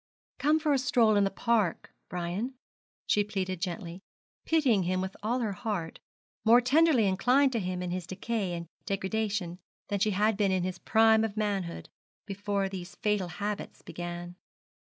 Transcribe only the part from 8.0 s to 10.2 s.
decay and degradation than she